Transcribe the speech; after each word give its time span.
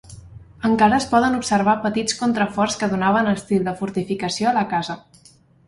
Encara 0.69 0.95
es 1.01 1.05
poden 1.11 1.37
observar 1.39 1.75
petits 1.83 2.17
contraforts 2.23 2.79
que 2.85 2.91
donaven 2.95 3.31
estil 3.35 3.71
de 3.71 3.77
fortificació 3.85 4.53
a 4.55 4.59
la 4.61 4.69
casa. 4.77 5.01